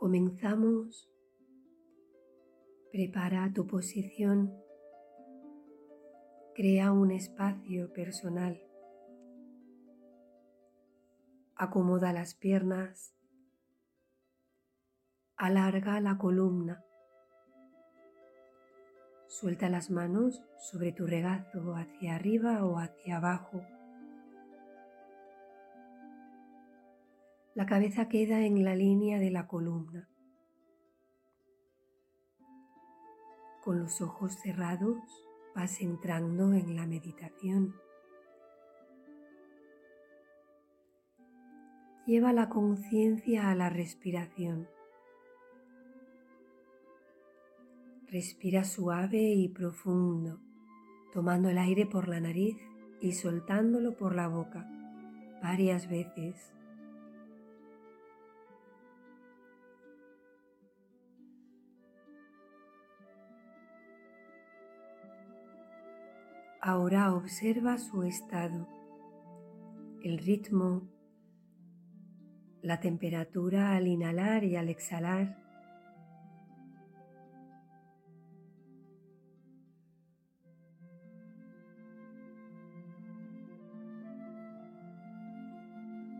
Comenzamos. 0.00 1.10
Prepara 2.90 3.52
tu 3.52 3.66
posición. 3.66 4.50
Crea 6.54 6.90
un 6.90 7.10
espacio 7.10 7.92
personal. 7.92 8.58
Acomoda 11.54 12.14
las 12.14 12.34
piernas. 12.34 13.14
Alarga 15.36 16.00
la 16.00 16.16
columna. 16.16 16.82
Suelta 19.28 19.68
las 19.68 19.90
manos 19.90 20.42
sobre 20.56 20.92
tu 20.92 21.06
regazo 21.06 21.74
hacia 21.76 22.14
arriba 22.14 22.64
o 22.64 22.78
hacia 22.78 23.18
abajo. 23.18 23.60
La 27.52 27.66
cabeza 27.66 28.08
queda 28.08 28.46
en 28.46 28.64
la 28.64 28.76
línea 28.76 29.18
de 29.18 29.32
la 29.32 29.48
columna. 29.48 30.08
Con 33.64 33.80
los 33.80 34.00
ojos 34.00 34.34
cerrados 34.36 34.98
vas 35.56 35.80
entrando 35.80 36.52
en 36.52 36.76
la 36.76 36.86
meditación. 36.86 37.74
Lleva 42.06 42.32
la 42.32 42.48
conciencia 42.48 43.50
a 43.50 43.56
la 43.56 43.68
respiración. 43.68 44.68
Respira 48.06 48.62
suave 48.62 49.34
y 49.34 49.48
profundo, 49.48 50.40
tomando 51.12 51.48
el 51.48 51.58
aire 51.58 51.84
por 51.84 52.08
la 52.08 52.20
nariz 52.20 52.56
y 53.00 53.12
soltándolo 53.12 53.96
por 53.96 54.14
la 54.14 54.28
boca 54.28 54.68
varias 55.42 55.88
veces. 55.88 56.52
Ahora 66.72 67.12
observa 67.12 67.78
su 67.78 68.04
estado, 68.04 68.68
el 70.04 70.18
ritmo, 70.18 70.88
la 72.62 72.78
temperatura 72.78 73.74
al 73.74 73.88
inhalar 73.88 74.44
y 74.44 74.54
al 74.54 74.68
exhalar. 74.68 75.36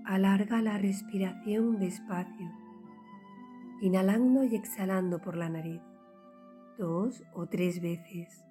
Alarga 0.04 0.62
la 0.62 0.78
respiración 0.78 1.78
despacio, 1.78 2.50
inhalando 3.82 4.42
y 4.42 4.56
exhalando 4.56 5.20
por 5.20 5.36
la 5.36 5.48
nariz 5.48 5.80
dos 6.76 7.22
o 7.34 7.46
tres 7.46 7.80
veces. 7.80 8.49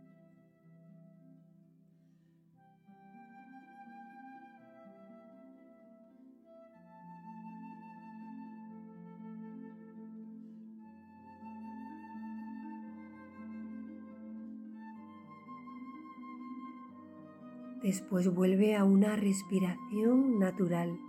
Después 17.82 18.28
vuelve 18.34 18.76
a 18.76 18.84
una 18.84 19.16
respiración 19.16 20.38
natural. 20.38 21.00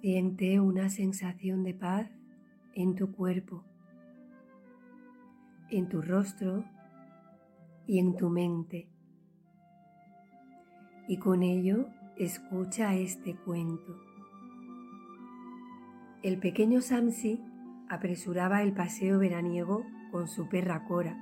Siente 0.00 0.58
una 0.58 0.88
sensación 0.88 1.62
de 1.62 1.74
paz 1.74 2.10
en 2.74 2.96
tu 2.96 3.12
cuerpo, 3.12 3.62
en 5.70 5.88
tu 5.88 6.02
rostro 6.02 6.64
y 7.86 8.00
en 8.00 8.16
tu 8.16 8.30
mente. 8.30 8.88
Y 11.06 11.18
con 11.18 11.44
ello 11.44 11.86
escucha 12.16 12.96
este 12.96 13.36
cuento. 13.36 13.96
El 16.24 16.40
pequeño 16.40 16.80
Samsi 16.80 17.40
apresuraba 17.88 18.62
el 18.62 18.72
paseo 18.74 19.20
veraniego 19.20 19.84
con 20.10 20.26
su 20.26 20.48
perra 20.48 20.84
Cora, 20.84 21.16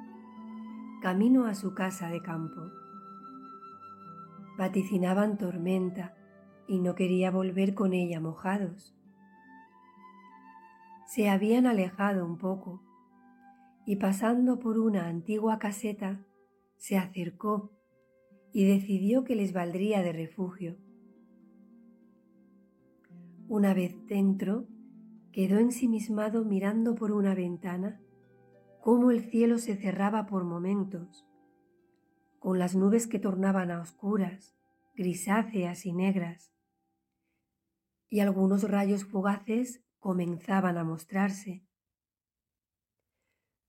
camino 1.03 1.45
a 1.45 1.55
su 1.55 1.75
casa 1.75 2.09
de 2.09 2.23
campo 2.23 2.84
vaticinaban 4.57 5.39
tormenta 5.39 6.15
y 6.67 6.81
no 6.81 6.95
quería 6.95 7.31
volver 7.31 7.75
con 7.75 7.93
ella 7.93 8.21
mojados. 8.21 8.95
Se 11.07 11.29
habían 11.29 11.67
alejado 11.67 12.25
un 12.25 12.39
poco 12.39 12.83
y 13.87 13.97
pasando 13.97 14.59
por 14.59 14.79
una 14.79 15.07
antigua 15.07 15.59
caseta 15.59 16.25
se 16.77 16.97
acercó 16.97 17.71
y 18.53 18.65
decidió 18.67 19.25
que 19.25 19.35
les 19.35 19.53
valdría 19.53 20.03
de 20.03 20.13
refugio. 20.13 20.77
Una 23.49 23.75
vez 23.75 23.95
dentro, 24.07 24.67
quedó 25.33 25.59
ensimismado 25.59 26.45
mirando 26.45 26.95
por 26.95 27.13
una 27.13 27.35
ventana 27.35 28.01
cómo 28.81 29.11
el 29.11 29.21
cielo 29.31 29.59
se 29.59 29.77
cerraba 29.77 30.27
por 30.27 30.45
momentos 30.45 31.27
con 32.45 32.59
las 32.59 32.77
nubes 32.77 33.07
que 33.07 33.19
tornaban 33.19 33.71
a 33.71 33.81
oscuras, 33.81 34.55
grisáceas 34.95 35.87
y 35.87 35.95
negras, 35.95 36.53
y 38.11 38.21
algunos 38.21 38.65
rayos 38.65 39.07
fugaces 39.07 39.83
comenzaban 39.99 40.77
a 40.77 40.85
mostrarse. 40.85 41.65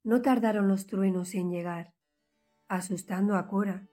No 0.04 0.22
tardaron 0.22 0.68
los 0.68 0.88
truenos 0.88 1.36
en 1.36 1.52
llegar, 1.52 1.94
asustando 2.68 3.38
a 3.38 3.48
Cora, 3.48 3.88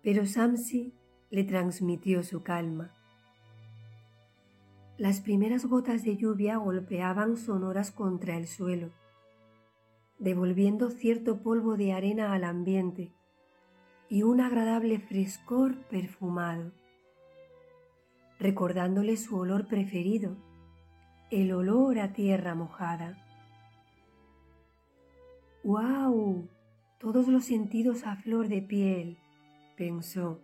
pero 0.00 0.26
Samsi 0.26 0.94
le 1.28 1.42
transmitió 1.42 2.22
su 2.22 2.44
calma. 2.44 2.94
Las 4.96 5.20
primeras 5.20 5.66
gotas 5.66 6.04
de 6.04 6.16
lluvia 6.16 6.58
golpeaban 6.58 7.36
sonoras 7.36 7.90
contra 7.90 8.36
el 8.36 8.46
suelo, 8.46 8.92
devolviendo 10.20 10.92
cierto 10.92 11.42
polvo 11.42 11.76
de 11.76 11.94
arena 11.94 12.32
al 12.32 12.44
ambiente 12.44 13.12
y 14.14 14.22
un 14.22 14.40
agradable 14.40 15.00
frescor 15.00 15.74
perfumado, 15.88 16.70
recordándole 18.38 19.16
su 19.16 19.36
olor 19.36 19.66
preferido, 19.66 20.36
el 21.32 21.52
olor 21.52 21.98
a 21.98 22.12
tierra 22.12 22.54
mojada. 22.54 23.18
¡Guau! 25.64 26.48
Todos 27.00 27.26
los 27.26 27.46
sentidos 27.46 28.06
a 28.06 28.14
flor 28.14 28.46
de 28.46 28.62
piel, 28.62 29.18
pensó. 29.76 30.40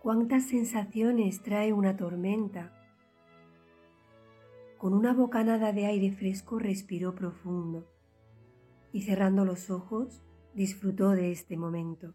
¿Cuántas 0.00 0.44
sensaciones 0.44 1.42
trae 1.42 1.72
una 1.72 1.96
tormenta? 1.96 2.72
Con 4.78 4.94
una 4.94 5.12
bocanada 5.12 5.72
de 5.72 5.86
aire 5.86 6.12
fresco 6.12 6.60
respiró 6.60 7.16
profundo 7.16 7.88
y 8.92 9.02
cerrando 9.02 9.44
los 9.44 9.70
ojos 9.70 10.22
disfrutó 10.54 11.10
de 11.10 11.32
este 11.32 11.56
momento. 11.56 12.14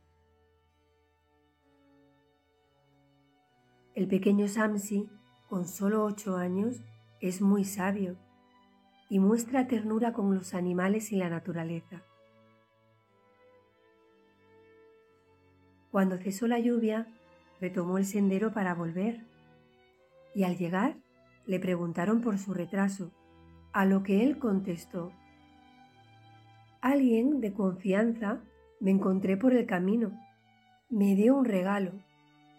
El 3.96 4.08
pequeño 4.08 4.48
Samsi, 4.48 5.08
con 5.48 5.68
solo 5.68 6.04
ocho 6.04 6.36
años, 6.36 6.82
es 7.22 7.42
muy 7.42 7.64
sabio 7.64 8.18
y 9.08 9.20
muestra 9.20 9.68
ternura 9.68 10.14
con 10.14 10.34
los 10.34 10.56
animales 10.56 11.12
y 11.12 11.18
la 11.18 11.30
naturaleza. 11.30 12.02
Cuando 15.92 16.18
cesó 16.18 16.48
la 16.48 16.58
lluvia, 16.58 17.06
retomó 17.62 18.00
el 18.00 18.06
sendero 18.06 18.52
para 18.52 18.74
volver 18.74 19.28
y 20.34 20.42
al 20.42 20.58
llegar 20.58 20.98
le 21.46 21.60
preguntaron 21.60 22.22
por 22.22 22.40
su 22.40 22.56
retraso, 22.56 23.12
a 23.74 23.86
lo 23.86 24.02
que 24.02 24.24
él 24.24 24.40
contestó, 24.40 25.12
Alguien 26.82 27.42
de 27.42 27.54
confianza 27.54 28.42
me 28.80 28.90
encontré 28.90 29.38
por 29.38 29.54
el 29.54 29.68
camino, 29.68 30.20
me 30.90 31.16
dio 31.16 31.36
un 31.36 31.46
regalo 31.46 31.92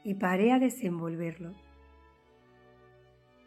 y 0.04 0.14
paré 0.14 0.52
a 0.52 0.58
desenvolverlo. 0.58 1.54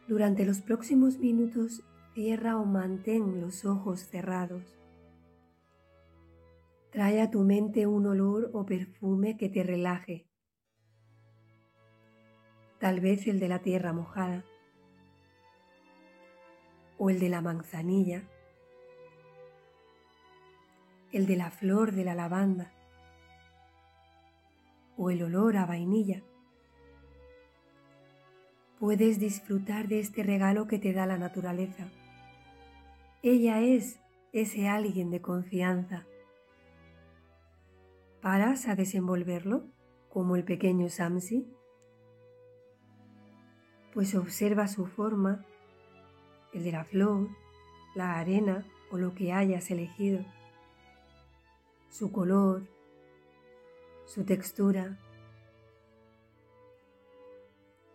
Durante 0.08 0.44
los 0.44 0.62
próximos 0.62 1.20
minutos 1.20 1.84
cierra 2.14 2.58
o 2.58 2.66
mantén 2.66 3.40
los 3.40 3.64
ojos 3.64 4.00
cerrados. 4.02 4.76
Trae 6.90 7.22
a 7.22 7.30
tu 7.30 7.44
mente 7.44 7.86
un 7.86 8.08
olor 8.08 8.50
o 8.54 8.66
perfume 8.66 9.38
que 9.38 9.50
te 9.50 9.62
relaje. 9.62 10.26
Tal 12.80 13.02
vez 13.02 13.28
el 13.28 13.40
de 13.40 13.50
la 13.50 13.60
tierra 13.60 13.94
mojada 13.94 14.44
o 16.98 17.12
el 17.12 17.20
de 17.20 17.30
la 17.30 17.42
manzanilla, 17.42 18.24
el 21.12 21.28
de 21.28 21.36
la 21.36 21.52
flor 21.52 21.92
de 21.92 22.04
la 22.04 22.16
lavanda 22.16 22.74
o 24.98 25.12
el 25.12 25.22
olor 25.22 25.58
a 25.58 25.66
vainilla 25.66 26.24
puedes 28.80 29.20
disfrutar 29.20 29.88
de 29.88 30.00
este 30.00 30.24
regalo 30.24 30.68
que 30.68 30.80
te 30.80 30.94
da 30.94 31.06
la 31.06 31.18
naturaleza 31.18 31.90
ella 33.24 33.62
es 33.62 34.00
ese 34.32 34.68
alguien 34.70 35.10
de 35.10 35.22
confianza. 35.22 36.06
¿Paras 38.22 38.68
a 38.68 38.76
desenvolverlo 38.76 39.66
como 40.10 40.36
el 40.36 40.44
pequeño 40.44 40.88
Samsi? 40.90 41.46
Pues 43.94 44.14
observa 44.16 44.68
su 44.68 44.86
forma, 44.86 45.46
el 46.54 46.64
de 46.64 46.72
la 46.72 46.86
flor, 46.86 47.30
la 47.96 48.20
arena 48.20 48.66
o 48.92 48.98
lo 48.98 49.16
que 49.16 49.34
hayas 49.34 49.72
elegido, 49.72 50.24
su 51.90 52.12
color, 52.12 52.68
su 54.06 54.24
textura. 54.26 55.00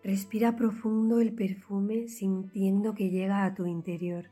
Respira 0.03 0.57
profundo 0.57 1.21
el 1.21 1.31
perfume 1.33 2.09
sintiendo 2.09 2.93
que 2.93 3.09
llega 3.09 3.45
a 3.45 3.55
tu 3.55 3.65
interior, 3.65 4.25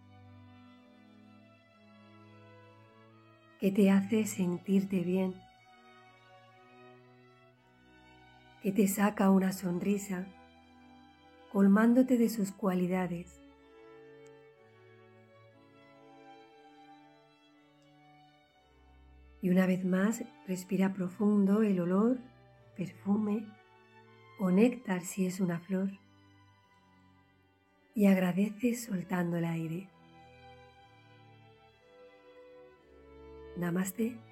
que 3.57 3.71
te 3.71 3.89
hace 3.89 4.25
sentirte 4.25 4.99
bien, 4.99 5.33
que 8.61 8.73
te 8.73 8.85
saca 8.89 9.29
una 9.29 9.53
sonrisa, 9.53 10.27
colmándote 11.53 12.17
de 12.17 12.27
sus 12.27 12.51
cualidades. 12.51 13.41
Y 19.41 19.49
una 19.49 19.65
vez 19.65 19.85
más, 19.85 20.25
respira 20.47 20.91
profundo 20.91 21.63
el 21.63 21.79
olor, 21.79 22.19
perfume 22.75 23.47
o 24.41 24.49
néctar 24.49 25.01
si 25.01 25.27
es 25.27 25.39
una 25.39 25.59
flor. 25.59 25.91
Y 27.93 28.07
agradece 28.07 28.73
soltando 28.73 29.37
el 29.37 29.45
aire. 29.45 29.87
Namaste. 33.55 34.30